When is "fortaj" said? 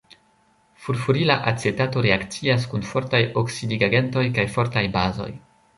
2.95-3.23, 4.57-4.87